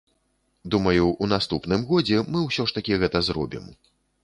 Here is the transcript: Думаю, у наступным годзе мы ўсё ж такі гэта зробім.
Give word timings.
Думаю, 0.75 1.09
у 1.25 1.29
наступным 1.33 1.85
годзе 1.91 2.23
мы 2.31 2.43
ўсё 2.47 2.67
ж 2.73 2.79
такі 2.81 3.01
гэта 3.07 3.25
зробім. 3.31 3.71